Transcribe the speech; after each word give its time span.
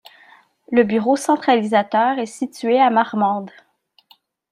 Le 0.71 0.83
bureau 0.83 1.15
centralisateur 1.15 2.17
est 2.17 2.25
situé 2.25 2.79
à 2.79 2.89
Marmande. 2.89 3.51